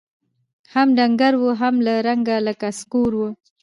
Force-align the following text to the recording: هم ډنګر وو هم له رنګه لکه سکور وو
هم 0.73 0.87
ډنګر 0.97 1.33
وو 1.37 1.51
هم 1.61 1.75
له 1.85 1.93
رنګه 2.07 2.37
لکه 2.47 2.67
سکور 2.79 3.11
وو 3.17 3.29